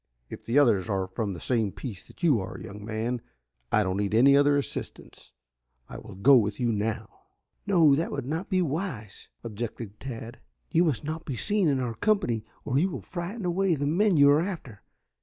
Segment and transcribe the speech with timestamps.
[0.31, 3.21] "If the others are from the same piece that you are, young man,
[3.71, 5.33] I don't need any other assistance.
[5.87, 7.25] I will go with you now."
[7.67, 10.39] "No, that will not be wise," objected Tad.
[10.71, 14.17] "You must not be seen in our company or you will frighten away the men
[14.17, 14.81] you are after.